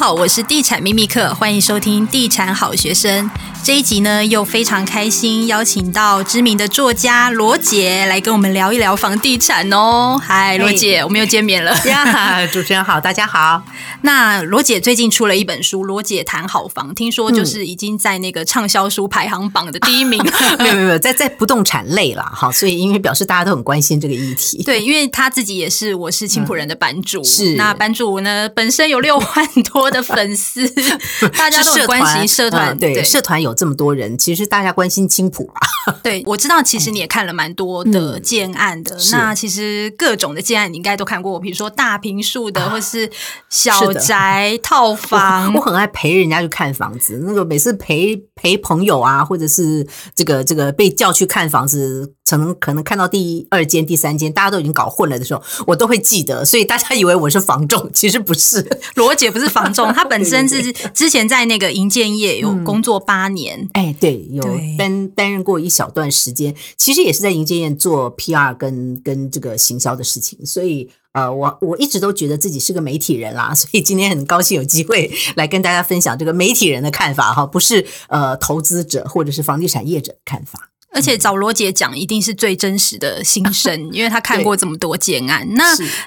[0.00, 3.30] 好，我是地产秘密客，欢迎收听地产好学生。
[3.62, 10.18] 这一集呢，又非常开心，邀请到知名的作家罗姐来跟我们聊一聊房地产哦。
[10.18, 12.46] 嗨，罗姐，我们又见面了呀！
[12.46, 13.62] 主持人好，大家好。
[14.00, 20.18] 那罗姐最近出了一本书《罗姐谈好房》，听说就是已经在那个畅销书排行榜的第一名。
[20.58, 22.24] 没有没有，在在不动产类啦。
[22.34, 24.62] 哈，所以因为表示大家都很关心这个议题。
[24.62, 30.68] 对，因为他自己也是我是青浦人的版主，嗯、是那版主呢本身有六万多的粉丝，
[31.36, 35.60] 大家都很关心社团，对，对社团有这么多人，其实大家关心青浦吧？
[36.02, 38.96] 对，我知道，其实你也看了蛮多的建案的。
[38.96, 43.10] 嗯、那其实各种的建案你应该都看过，比如说大平数的，或是
[43.48, 45.52] 小宅套房。
[45.52, 56.44] 我，我很爱陪人家去看房子，那个每次陪陪朋友啊，或者是这个这个被叫去看房子，可能可能看到第二间、第三间，大家都已经搞混了的时候，我都会记得。
[56.44, 58.64] 所以大家以为我是房仲，其实不是。
[58.94, 63.68] 罗姐不是房仲，她本身是 之前在那个银建业有工作八年。
[63.72, 64.44] 哎、嗯，对，有
[64.78, 70.46] 担担任过一小段时间，其实也是在银建业做 PR 跟跟这个行销的事情。
[70.46, 80.69] 所以呃，我我一直都觉得自己是个媒体人啦，所以今天很高兴有机会来跟大家分享这个媒体人的看法哈，不是呃投资者或者是房地产业者的看法。
[80.92, 85.46] 而且找罗姐讲一定是最真实的心声， 因为她看过这么多建案。
[85.54, 85.64] 那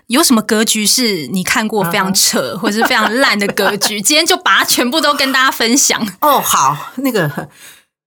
[0.07, 3.99] 有什么格局是你看过非常扯或者是非常烂的格局？
[4.03, 6.05] 今天就把它全部都跟大家分享。
[6.21, 7.49] 哦，好，那个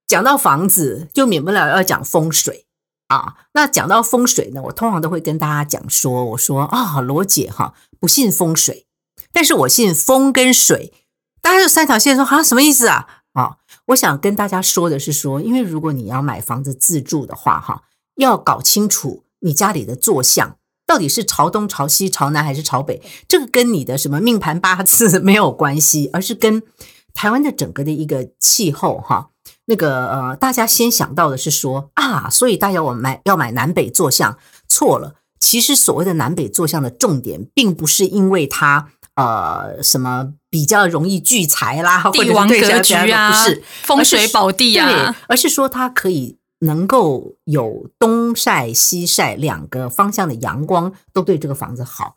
[0.07, 2.65] 讲到房子，就免不了要讲风水
[3.07, 3.33] 啊。
[3.53, 8.85] 那讲到风水呢，我通常都会跟大家讲说，我说啊，罗姐哈不信风水，
[9.31, 10.93] 但是我信风跟水。
[11.41, 13.07] 大家就三条线说啊，什么意思啊？
[13.33, 13.57] 啊。
[13.87, 17.83] 我想跟大家说的是说，因为如果你要买房子自住的话，哈，
[18.15, 26.61] 要搞清楚你家里的坐向到底是朝东、朝西、朝南还是朝北，这个跟你的什么命盘八字 没有关系，而是跟
[27.13, 29.29] 台湾的整个的一个气候，哈，
[29.65, 34.37] 那个呃，大家先想到的是说啊，所以大家我买要买南北坐向，
[34.67, 35.15] 错了。
[35.39, 38.89] 其实所谓的南北坐向的重点，并不是因为它。
[39.17, 52.15] 呃，什么比较容易聚财啦，帝王格局啊，不是风水宝地啊，而是说它可以能够有东晒西晒两个方向的阳光，都对这个房子好。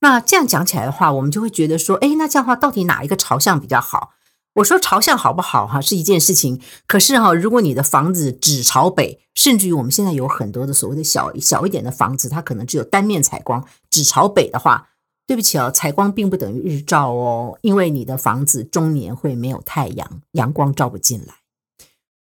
[0.00, 4.10] 那这样讲起来的话，我们就会觉得说，哎，那这样的话到底哪一个朝向比较好？
[4.56, 6.60] 我说朝向好不好哈，是一件事情。
[6.86, 14.88] 可是哈，如果你的房子只朝北，甚至于我们现在有很多的所谓的小小一点的房子，它可能只有单面采光，只朝北的话。
[15.28, 21.34] 对不起哦，采光并不等于日照哦，因为你的房子终年会没有太阳，阳光照不进来。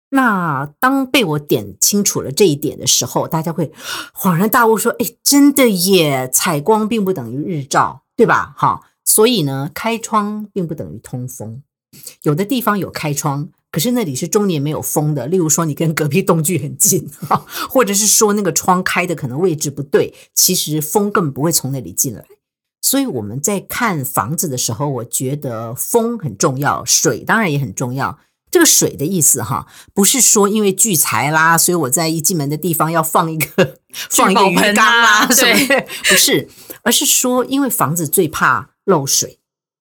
[0.10, 3.72] 那当被我点清楚了这一点的时候，大家会
[4.12, 11.62] 恍然大悟说：“哎，真的耶，采光并不等于日照，对吧？”哈，所以呢，开窗并不等于通风。
[12.24, 15.28] 有的地方有开窗，可是那里是终年没有风的。
[15.28, 22.26] 例如说，你跟隔壁栋距很近， 哈，或者是说那个窗开的可能位置不对，其实风根本不会从那里进来。
[22.86, 28.20] 所以我们在看房子的时候，我觉得风很重要，水当然也很重要。
[28.52, 33.80] 这个水的意思哈，不是说因为聚财啦，所以我在一进门的地方要放一个
[34.12, 36.48] 放一个鱼缸 啦，对，不是，
[36.84, 39.40] 而是说因为房子最怕漏水。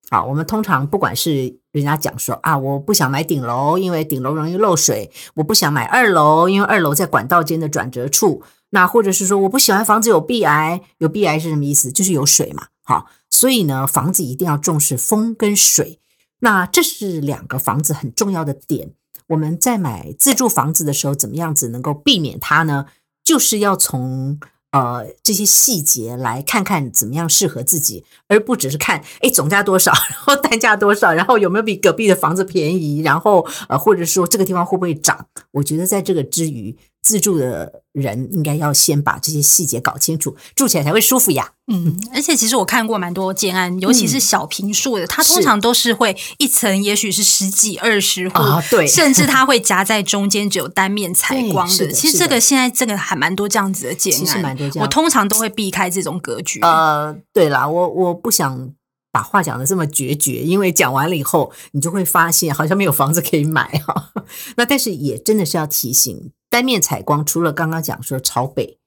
[0.09, 8.43] 啊，我们通常不管是人家讲说啊，我不想买顶楼，因为顶楼容易漏水；我不想买二楼，因为二楼在管道间的转折处。
[8.71, 11.93] 那或者是说我不喜欢房子有壁癌，有壁癌是什么意思？
[11.93, 12.69] 就是有水嘛。
[12.85, 15.99] 好，所以呢，房子一定要重视风跟水。
[16.41, 18.93] 那这是两个房子很重要的点。
[19.29, 22.87] 我们在买自住房子的时候，怎么样子能够避免它呢？
[23.25, 24.39] 就是要从
[24.73, 35.27] 呃这些细节来看看怎么样适合自己，而不只是看哎总价多少， 然后单价多少，然后有没有比隔壁的房子便宜，然后呃或者说这个地方会不会涨？
[35.53, 36.77] 我觉得在这个之余。
[37.05, 41.53] 自住的人应该要先把这些细节搞清楚，住起来才会舒服呀。
[41.71, 51.87] 嗯，而且其实我看过蛮多建案，尤其是小平数的，嗯、它通常都是会一层，也许是十几二十户，啊、对，甚至它会夹在中间，只有单面采光的。
[51.87, 54.83] 的其实这个现在这个还蛮多这样子的建案，其实蛮多这样。
[54.83, 56.61] 我通常都会避开这种格局。
[56.63, 58.73] 呃，对啦，我我不想
[59.13, 64.13] 把话讲的这么决绝，因为讲完了以后，你就会发现好像没有房子可以买哈。
[64.57, 66.31] 那但是也真的是要提醒。
[66.55, 68.79] 单面采光，除了刚刚讲说朝北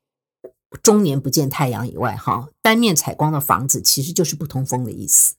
[0.81, 5.36] 终年不见太阳以外，哈，单面采光的房子其实就是不通风的意思。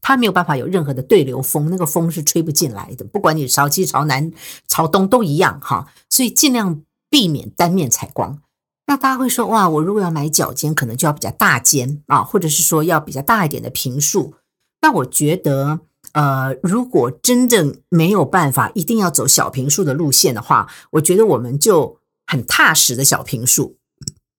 [0.00, 3.04] 它没有办法有任何的对流风，那个风是吹不进来的。
[3.04, 4.32] 不管你朝西、朝南、
[4.68, 5.92] 朝东都一样，哈。
[6.08, 8.40] 所以尽量避免单面采光。
[8.86, 14.34] 那大家会说，哇，我如果要买脚尖，可能就要比较大间啊，或者是说要比较大一点的平数。
[14.80, 15.80] 那我觉得，
[16.12, 23.76] 呃，如果真正没有办法，一定要走小平数的路线的话，我觉得我们就很踏实的小平数。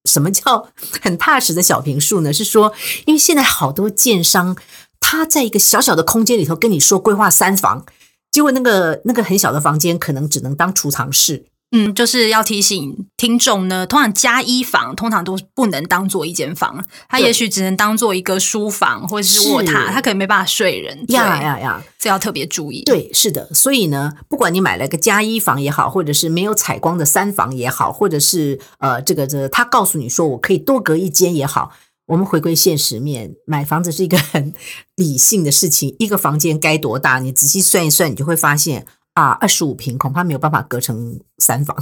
[0.05, 0.69] 什么叫
[1.01, 2.33] 很踏实的小平数呢？
[2.33, 2.73] 是说，
[3.05, 4.57] 因为现在好多建商，
[4.99, 7.85] 他在一个小小的空间里头跟你说规划三房，
[8.31, 11.45] 结果那个那个很小的房间可能只能当储藏室。
[11.71, 21.05] 嗯，就是要提醒听众呢，通常加一房通常都不能当做一间房，它也许只能当做一个书房或者是卧榻，它可能没办法睡人。
[21.09, 22.83] 呀呀呀，这要特别注意。
[22.85, 31.71] 对，是的，所以呢，不管你买了个加一房也好，或者是没有采光的三房也好，或者是呃，这个这个，他告诉你说我可以多隔一间也好，
[32.07, 34.55] 我们回归现实面，买房子是一个很
[34.97, 38.87] 理性的事情，一个房间该多大，你仔细算一算，你就会发现。
[39.19, 41.75] 啊，二十五平恐怕没有办法隔成三房，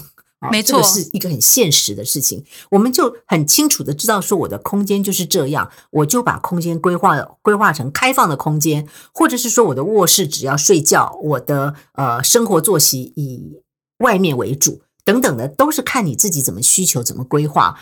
[0.51, 2.43] 没错，这个是一个很现实的事情。
[2.71, 13.61] 我们就很清楚的知道，说我的空间就是这样，我就把空间规划规划成开放的空间，或者是说我的卧室只要睡觉，我的呃生活作息以
[13.99, 17.79] 外面为主，等等的，都是看你自己怎么需求，怎么规划。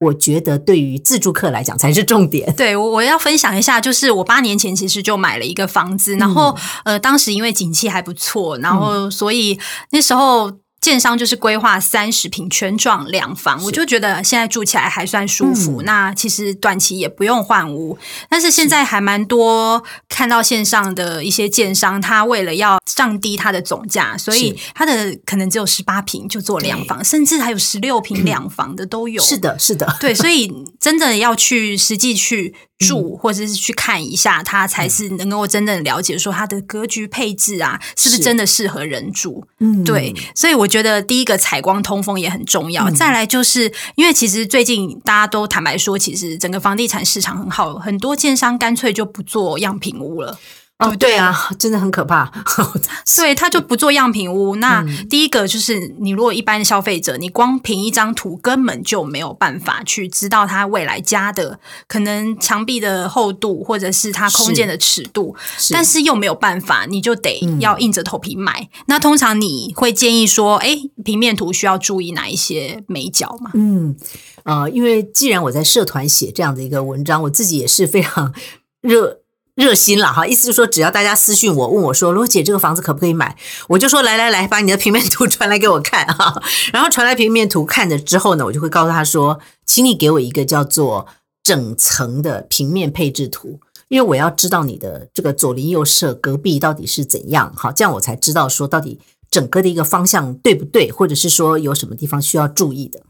[0.00, 2.52] 我觉得对于自住客来讲才是重点。
[2.56, 6.54] 对，我我要分享一下，就是我八年前其实就买了一个房子，然后、
[6.84, 9.58] 嗯、呃，当时因为景气还不错，然后所以
[9.90, 10.52] 那时候。
[10.84, 15.80] 建商就是规划三十平全幢两房，我就觉得现在住起来还算舒服。
[15.80, 17.96] 嗯、那其实短期也不用换屋，
[18.28, 29.22] 但是现在还蛮多看到线上的一些建商，他为了要降低它的总价，所以他的可能只有十八平就做两房，甚至还有十六平两房的都有。
[29.22, 32.54] 是的，是的，对，所以真的要去实际去。
[32.78, 39.44] 住或者是去看一下，它才是能够真正了解说它的格局配置啊，是不是真的适合人住？
[39.60, 42.90] 嗯，对，所以我觉得第一个采光通风也很重要。
[42.90, 50.38] 嗯、再来就是因为其实最近大家都坦白说，其实整个房地产市场很好，很多建商干脆就不做样品屋了。
[50.84, 52.30] 哦，对啊，真的很可怕。
[53.16, 54.56] 对，他就不做样品屋。
[54.56, 61.58] 那第一个就是，你如果一般的消费者，你光凭一张图根本就没有办法去知道他未来家的
[61.88, 65.34] 可能墙壁的厚度，或者是它空间的尺度。
[65.56, 68.60] 是，但是又没有办法，你就得要硬着头皮买。
[68.60, 68.84] 嗯。
[68.86, 73.52] 那通常你会建议说，哎，平面图需要注意哪一些美角吗？
[73.54, 73.96] 嗯，
[74.42, 78.34] 呃，因为既然我在社团写这样的一个文章，我自己也是非常
[78.82, 79.20] 热。
[79.54, 83.36] 热心了哈，意思就是说，只要大家私信我问我说，罗姐这个房子可不可以买，
[83.68, 86.42] 我就说来来来，把你的平面图传来给我看哈。
[86.72, 91.06] 然后传来平面图看了之后呢，我就会告诉他说，请你给我一个叫做
[91.42, 98.98] 整层的平面配置图，因为我要知道你的这个左邻右舍隔壁到底是怎样哈，这样我才知道说到底
[99.30, 103.00] 整个的一个方向对不对，或者是说有什么地方需要注意的。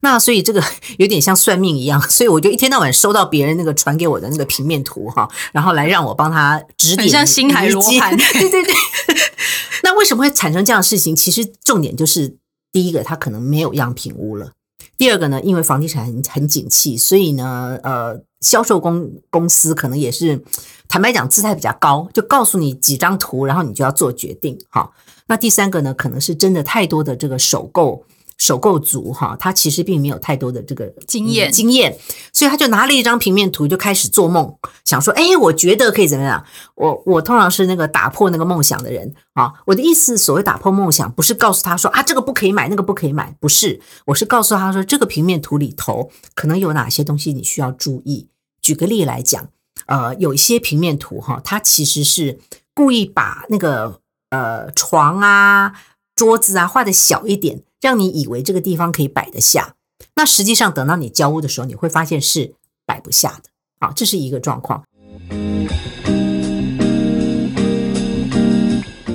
[0.00, 0.62] 那所以这个
[0.98, 6.98] 有点像算命一样，所以我就一天到晚收到别人那个传给我的那个平面图哈，然后来让我帮他指点。
[7.04, 8.74] 很像星海罗盘， 对对对。
[9.82, 11.16] 那为什么会产生这样的事情？
[11.16, 12.36] 其实重点就是
[12.72, 14.48] 第一个，他可能没有样品屋了；
[14.98, 20.42] 第二个呢，因为房地产很很景气，所以呢，呃，销售公公司可能也是
[20.88, 24.58] 坦白讲姿态比较高，就告诉你几张图，然后你就要做决定。
[24.68, 24.90] 哈，
[25.28, 28.04] 那第三个呢，可能是真的太多的这个首购。
[28.38, 31.98] 首购族哈，他其实并没有太多的这个经验经验，
[32.32, 36.44] 所以他就拿了一张平面图就开始做梦，想说，哎，我觉得可以怎么样？
[36.74, 39.52] 我我通常是那个打破那个梦想的人啊。
[39.64, 48.28] 我的意思，所谓打破梦想，不是告诉他说啊，这个不可以买，那个不可以买，不是，我是告诉他说，这个平面图里头可能有哪些东西你需要注意。
[48.60, 49.48] 举个例来讲，
[49.86, 52.38] 呃，有一些平面图哈，它其实是
[52.74, 55.72] 故意把那个呃床啊、
[56.14, 57.62] 桌子啊画的小一点。
[57.80, 59.74] 让你以为这个地方可以摆得下，
[60.16, 62.54] 那实际上等到你交屋的时候，你会发现是
[62.84, 63.50] 摆不下的。
[63.78, 64.84] 好，这是一个状况。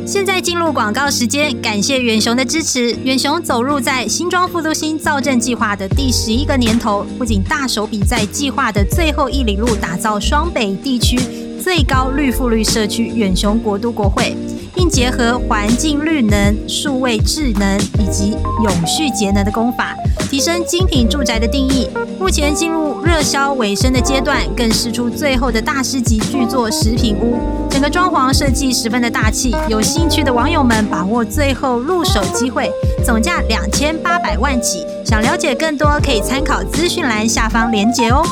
[0.05, 2.91] 现在进入广告时间，感谢远雄的支持。
[3.03, 11.17] 远雄走入在新庄复都新造镇计划的第十一个年头，不仅大手笔在计划的最后一里路打造双北地区
[11.63, 14.35] 最高绿覆率社区——远雄国都国会。
[14.73, 18.31] 并结合环境绿能、数位智能以及
[18.63, 19.95] 永续节能的功法，
[20.29, 21.89] 提升精品住宅的定义。
[22.19, 27.39] 目前进入热销尾声的阶段，更释出最后的大师级巨作食品屋。
[27.69, 32.69] 整个装潢设计十分的大气，有兴趣的网友们把握最后入手机会，
[33.03, 34.85] 总价两千八百万起。
[35.03, 38.23] 想了解更多，可以参考资讯栏下方连结哦。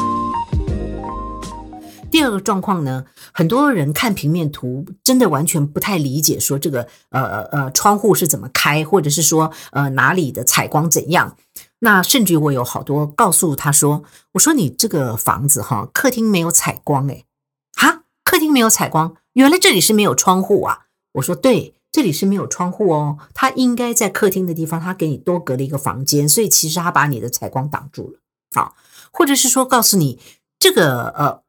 [2.11, 11.37] 第二个状况呢，很多人看平面图，真的完全不太理解，说这个呃呃窗户是怎么开，或者是说呃哪里的采光怎样。
[11.79, 17.25] 那甚至我有好多告诉他说，我说你这个房子哈，客厅没有采光诶，
[17.73, 20.87] 哈，客厅没有采光，原来这里是没有窗户啊。
[21.13, 23.17] 我说对，这里是没有窗户哦。
[23.33, 28.19] 他应该在客厅的地方，他给你多隔了一个房间，所以其实他把你的采光挡住了。
[28.53, 28.75] 好，
[29.11, 30.19] 或者是说告诉你，
[30.59, 31.41] 这个呃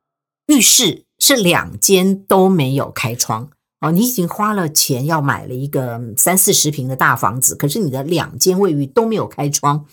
[0.50, 3.50] 浴室是两间都没有开窗。
[3.80, 9.86] 哦，你已经花了钱要买了一个三四十平的大房子，可是你的两间卫浴都没有开窗，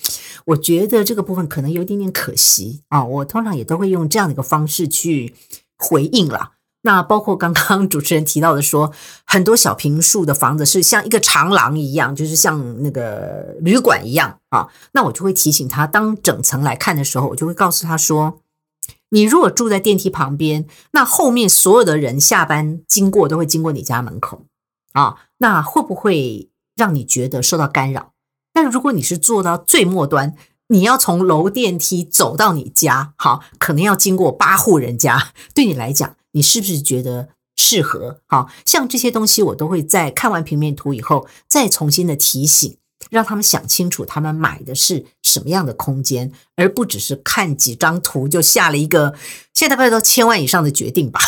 [0.47, 3.05] 我觉得这个部分可能有一点点可惜啊。
[3.05, 5.33] 我通常也都会用这样的一个方式去
[5.77, 6.51] 回应了。
[6.81, 8.91] 那包括刚刚主持人提到的说，
[9.25, 14.67] 很多小平数的房子是像一个长廊一样，就是像那个旅馆一样啊。
[14.91, 18.41] 那我就会提醒他，当整层来看的时候，我就会告诉他说。
[19.09, 24.45] 你如果住在电梯旁边，那后面所有的人下班经过都会经过你家门口
[24.93, 28.11] 啊，那会不会让你觉得受到干扰？
[28.51, 30.35] 但如果你是坐到最末端，
[30.67, 38.19] 你要从楼电梯走到你家，好，可能要经过八户人家，对你来讲，你是不是觉得适合？
[38.25, 42.77] 好，像这些东西，我都会在看完平面图以后，再重新的提醒。
[43.09, 49.15] 让他们想清楚，他们买的是什么样的空间，而不只是看几张图就下了一个
[49.53, 51.19] 现在大概都千万以上的决定吧。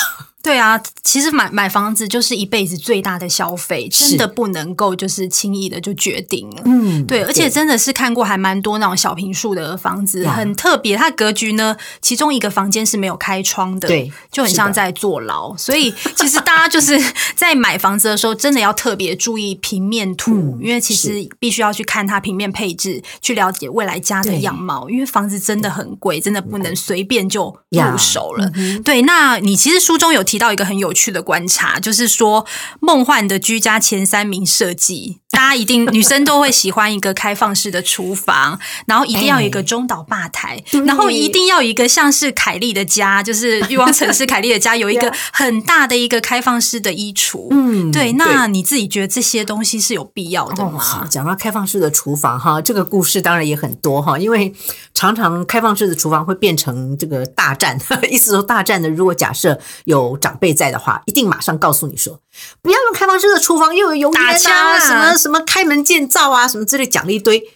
[0.41, 6.61] 对啊，其实买买房子就是一辈子最大的消费，真的不能够就是轻易的就决定了。
[6.65, 10.95] 嗯，对，而且真的是看过还蛮多那种小平数的房子，很特别。
[10.95, 15.55] 它格局呢，其中一个房间是没有开窗的，对，就很像在坐牢。
[15.57, 16.97] 所以其实大家就是
[17.35, 24.89] 在买房子的时候，真的要特别注意平面图，嗯，因为其实必须要去看它平面配置，去了解未来家的样貌。
[24.89, 28.49] 因为房子真的很贵，真的不能随便就入手了。
[28.85, 32.45] 对，那你其实书中有提到一个很有趣的观察，就是说
[32.79, 47.47] 梦幻的居家前三名设计，大家一定女生都会喜欢一个开放式的厨房， 然后一定要有一个中岛吧台，然后一定要有一个像是凯莉的家，就是欲望城市凯莉的家，有一个 很大的一个开放式的衣橱。
[47.51, 48.11] 嗯，对。
[48.11, 51.07] 那你自己觉得这些东西是有必要的吗？
[51.09, 54.53] 讲到开放式的厨房哈，这个故事当然也很多哈，因为
[54.93, 57.79] 常常开放式的厨房会变成这个大战，
[58.11, 62.19] 意思说大战的，如果假设有长辈在的话，一定马上告诉你说，
[62.61, 67.49] 不要用开放式的厨房，又有油烟啊，什么什么开门见灶啊，什么之类讲了一堆。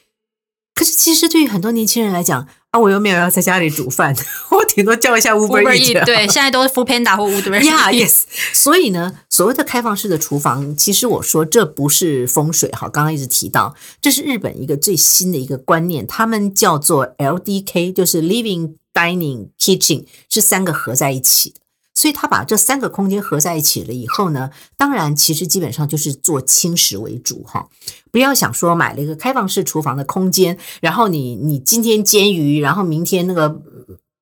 [0.75, 4.15] 可是其实对于很多年轻人来讲啊，我又没有要在家里煮饭，
[4.49, 6.03] 我顶多叫一下 Uber Eats。
[6.03, 7.69] 对，现在都是 Foodpanda 或 Uber Eats。
[7.69, 8.21] Yeah, yes。
[8.53, 21.57] 所以呢，所谓的开放式的厨房，其实我说这不是风水哈，刚刚一直提到，这是日本一个最新的一个观念，他们叫做 LDK，就是 Living Dining Kitchen，是三个合在一起的。
[21.93, 27.67] 所以他把这三个空间合在一起了以后呢，当然其实基本上就是做轻食为主哈。
[28.12, 33.62] 不要想说买了一个开放式厨房的空间，然后你你今天煎鱼，然后明天那个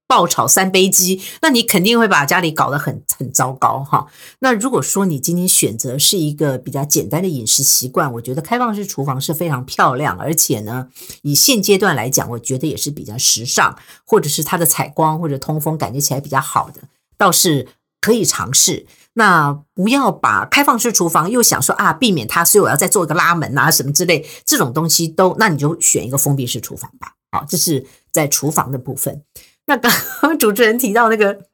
[0.07, 4.07] 爆炒三杯鸡，那你肯定会把家里搞得很很糟糕哈。
[4.39, 10.89] 那如果说你今天选择是一个比较简单的饮食习惯，我觉得开放式厨房是非常漂亮，而且呢，
[11.21, 16.81] 以现阶段来讲，我觉得也是比较时尚，或者是它的采光或者通风感觉起来比较好的。
[17.21, 17.67] 倒是
[18.01, 27.13] 可以尝试，那不要把开放式厨房又想说啊，避免它，所以我要再做一个拉门啊什么之类这种东西都，那你就选一个封闭式厨房吧。
[27.31, 29.21] 好，这是在厨房的部分。
[29.67, 31.45] 那刚刚 主持人提到那个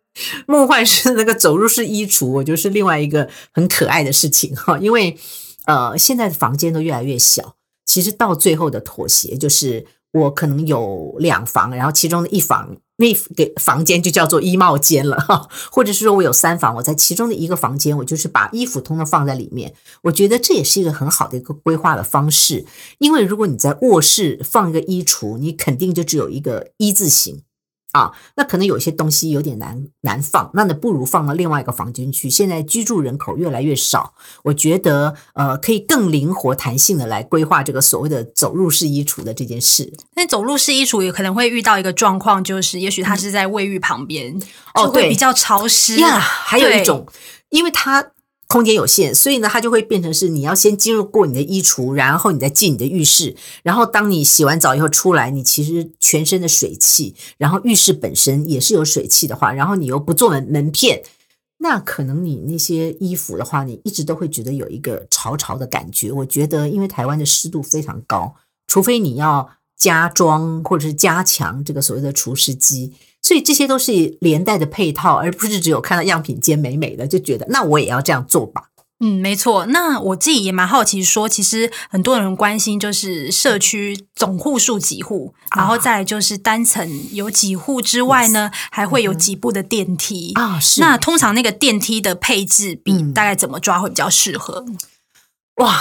[0.45, 5.17] 梦幻式那个走入式衣橱，我就是另外一个很可爱的事情哈，因为
[5.65, 7.55] 呃现在的房间都越来越小，
[7.85, 12.77] 其实到最后的妥协就是我可能有两房，然后其中的一房。
[12.97, 19.73] 那个房间就叫做衣帽间了哈，或者是说我有三房，我在其中的一个房间，我就是把衣服通通放在里面。
[20.01, 22.65] 我觉得这也是一个很好的一个规划的方式，
[22.97, 27.41] 因为如果你在卧室放一个衣橱，你肯定就只有一个一字形。
[27.97, 32.29] 啊，那可能有些东西有点难难放，那你不如放到另外一个房间去。
[32.29, 34.13] 现在居住人口越来越少，
[34.43, 39.91] 我觉得呃可以更灵活弹性的来规划这个所谓的走入式衣橱的这件事。
[40.15, 44.39] 那走入式衣橱也可能会遇到一个状况，就是也许它是在卫浴旁边，
[44.75, 46.19] 哦，对，比较潮湿呀。
[46.19, 47.07] 还有一种，
[47.49, 48.05] 因为它。
[48.47, 61.03] 空间有限，所以呢，它就会变成是你要先进入过你的衣橱，然后你再进你的浴室，然后当你洗完澡以后出来，你其实全身的水汽，然后浴室本身也是有水汽的话，然后你又不做门门片，
[61.57, 66.11] 那可能你那些衣服的话，你一直都会觉得有一个潮潮的感觉。
[66.11, 68.35] 我觉得，因为台湾的湿度非常高，
[68.67, 72.93] 除非你要加装或者是加强这个所谓的除湿机。
[73.27, 78.69] 所以这些都是连带的配套，而不是只有看到样品间美美的就觉得那我也要这样做吧。
[79.01, 79.65] 嗯，没错。
[79.65, 90.57] 那我自己也蛮好奇说，说其实很多人关心就是社区总户数几户，然后再就是单层有几户之外呢，啊、还会有几部的电梯啊。
[90.57, 90.79] 是。
[90.79, 94.63] 那通常那个电梯的配置比大概怎么抓会比较适合？
[94.65, 94.77] 嗯、
[95.57, 95.77] 哇，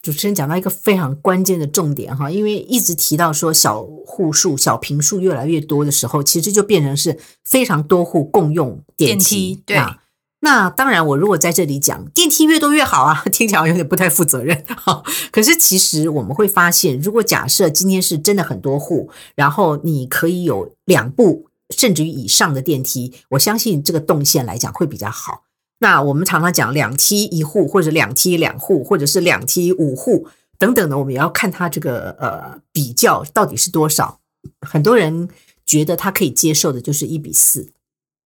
[0.00, 9.24] 主持人讲到一个非常关键的重点哈，因为一直提到说小户数、小平数越来越多的时候，其实就变成是非常多户共用电梯。
[9.24, 9.76] 电梯对。
[9.76, 9.98] 啊
[10.44, 14.64] 那当然，我如果在这里讲电梯越多越好啊，听起来有点不太负责任。
[14.66, 15.00] 哈，
[15.30, 25.44] 可是其实我们会发现，如果假设今天是真的很多户，然后你可以有两部甚至于以上的电梯，我相信这个动线来讲会比较好。
[25.82, 34.20] 那我们常常讲两梯一户，或者两梯两户，或者是两梯五户等等的，我们也要看它这个呃比较到底是多少。
[34.60, 35.28] 很多人
[35.66, 37.72] 觉得他可以接受的就是一比四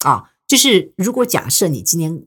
[0.05, 0.31] 啊。
[0.47, 2.23] 就是如果假设你今天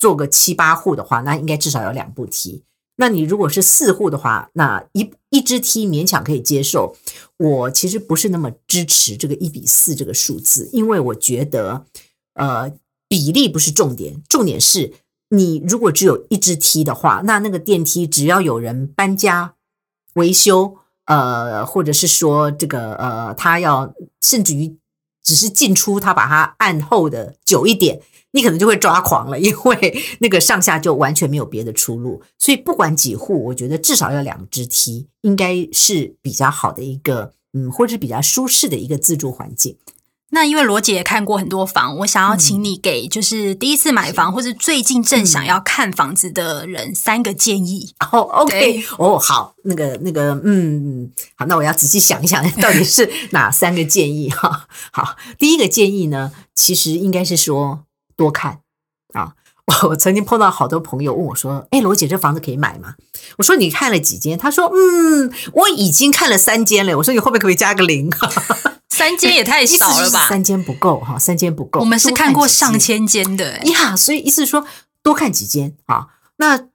[0.00, 2.64] 做个七八户的话，那应该至少有两部梯。
[2.96, 6.96] 那你如果是四户的话，那一一只梯勉强可以接受。
[7.36, 11.86] 我其实不是那么支持这个一比四这个数字，因为我觉得
[12.34, 12.72] 呃
[13.10, 14.94] 比例不是重点，重点是
[15.28, 19.56] 你如果只有一只梯的话，那那个电梯只要有人搬家
[20.14, 24.78] 维修，呃，或者是说这个呃，他要甚至于。
[25.22, 28.00] 只是进出，他把它按后的久一点，
[28.30, 32.22] 你可能就会抓狂了，因为那个上下就完全没有别的出路。
[32.38, 39.76] 所以不管几户，我觉得至少要两只梯，应该是比较好的一个，嗯，或者是比较舒适的一个自住环境。
[40.32, 47.92] 那因为罗姐也看过很多房，我想要请你给就是第一次买房或者最近正想要看房子的人三个建议。
[48.12, 54.68] 哦，OK，哦，好，那个那个，嗯，好，那我要仔细想一想， 到底是哪三个建议哈？
[54.92, 57.84] 好，第一个建议呢，其实应该是说
[58.16, 58.60] 多看
[59.12, 59.34] 啊。
[59.66, 62.94] 我我曾经碰到好多朋友问我说：“哎，罗姐，这房子可以买吗？”
[63.38, 68.10] 我说：“你看了几间？”他说：“嗯，我已经看了三间了。”我说：“你后面可不可以加个零？”
[69.00, 70.28] 三间也太少了吧？
[70.28, 71.80] 三间不够哈，三间不够。
[71.80, 74.66] 我们是看过上千间的呀，所以意思是说
[75.02, 76.08] 多看几间啊。
[76.36, 76.66] 那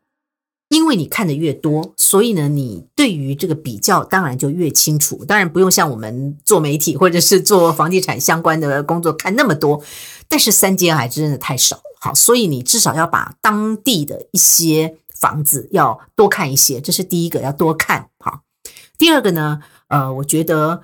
[0.70, 5.24] 因为你看的越多，所以呢，你对于这个比较当然就越清楚。
[5.24, 9.84] 当然不用像我们做媒体或者是做房地产相关的工作看那么多，
[10.28, 11.80] 但是三间还真的太少。
[12.00, 18.10] 好，所以你至少要把当地的一些房子要多看一些，这是第一个要多看。
[18.18, 18.40] 好，
[18.98, 19.60] 第二个呢，
[19.90, 20.82] 呃，我觉得。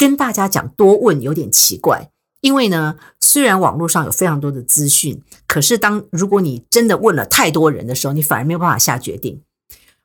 [0.00, 2.08] 跟大家讲多问有点奇怪，
[2.40, 9.42] 因为呢，虽然网络上有非常多的资讯，可是当如果你真的问了太多人的时候，你反而没有办法下决定。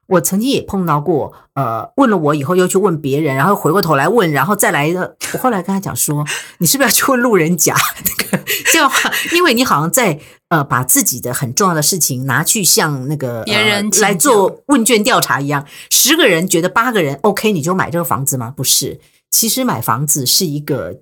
[0.08, 5.16] 我曾经也碰到过，呃，问了我以后又去问别人，然后回过头来问，然后再来的。
[5.32, 6.26] 我后来跟他讲说，
[6.60, 7.74] 你是不是要去问路人甲？
[8.06, 18.54] 那个这样的话，因为你好像在呃把自己的很重要的事情拿去向那个别人来做问卷调查一样，十个人觉得八个人 OK，你就买这个房子吗？
[18.54, 19.00] 不是。
[19.36, 21.02] 其实买房子是一个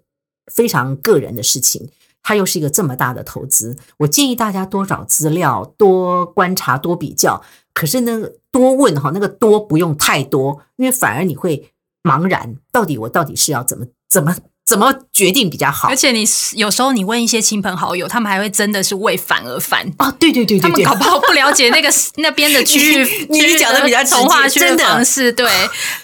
[0.52, 1.88] 非常个人的事情，
[2.24, 3.78] 它又是一个这么大的投资。
[4.00, 7.44] 我建议大家多找资料，多观察，多比较。
[7.76, 14.36] 可是呢，多问哈，那个多不用太多，因为反而你会茫然，到底我到底是要怎么怎么。
[14.66, 15.90] 怎么决定比较好？
[15.90, 20.10] 而且你有时候你问一些亲朋好友，他们还会真的是为反而反哦！
[20.20, 23.28] 对对对对，他们搞不好不了解那个 那边的区域。
[23.30, 25.50] 你讲的比较童话区的方式，对，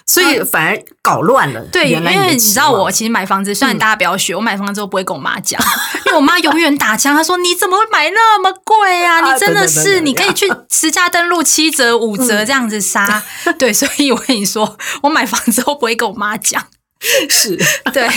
[0.06, 1.62] 所以反而搞乱了。
[1.72, 5.60] 对，因为你知道我其实买房子，虽然大家不要学，我买房子之后不会跟我妈讲，
[6.08, 9.22] 因为我妈永远打枪，她说你怎么会买那么贵啊？
[9.22, 13.24] 你真的是你可以去 实价登录七折五折这样子杀。
[13.58, 16.66] 对，所以我跟你说，我买房子后不会跟我妈讲。
[17.30, 17.56] 是
[17.94, 18.08] 对，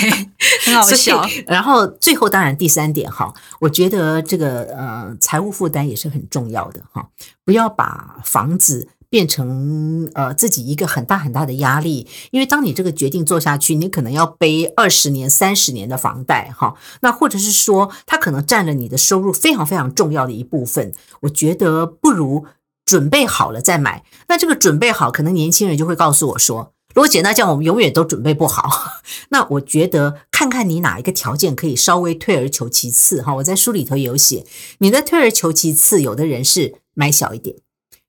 [0.64, 1.24] 很好笑。
[1.46, 7.08] 然后最后，当然第三点哈，我觉得这个呃财务负担也是很重要的哈，
[7.44, 22.46] 不要把房子变成呃自己一个很大很大的压力，因为当你这个决定做下去，你可能要背二十年、三十年的房贷哈，那或者是说它可能占了你的收入非常非常重要的一部分，我觉得不如
[22.84, 24.02] 准备好了再买。
[24.26, 26.72] 那这个准备好，可能年轻人就会告诉我说。
[26.94, 29.02] 罗姐，那这样我们永远都准备不好。
[29.30, 33.34] 那我觉得，看看你哪一个条件可以稍微退而求其次哈。
[33.36, 34.44] 我在书里头有写，
[34.78, 37.56] 你的退而求其次，有的人是买小一点，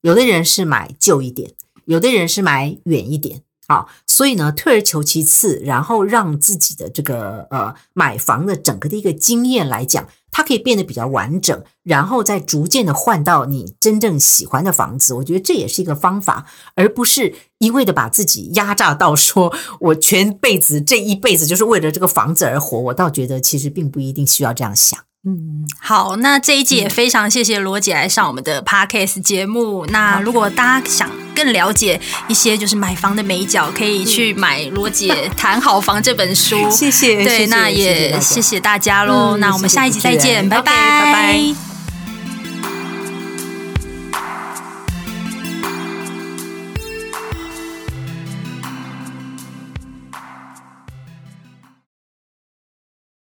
[0.01, 1.51] 有的人是买旧一点，
[1.85, 3.41] 有的人是买远一点。
[3.65, 10.07] 好，所以呢，退而求其次，然后让自己的这个呃买房的整个的一个经验来讲。
[10.33, 15.13] 它可以变得比较完整，然后再逐渐的换到你真正喜欢的房子。
[15.13, 22.79] 我觉得这也是一个方法，而不是一味的把自己压榨到说我全辈子这一辈子就是为了这个房子而活。
[22.79, 24.99] 我倒觉得其实并不一定需要这样想。
[25.25, 29.85] 嗯，好，那这一集也非常谢谢罗姐来上我们的 Podcast 节目。
[29.85, 36.57] 那如果大家想更了解一些就是买房的美角，可以去买罗姐谈好房这本书。
[36.69, 39.37] 谢谢，对，谢谢那也谢谢大家喽。
[39.37, 41.72] 嗯、那我们下一集再见，拜拜，拜拜。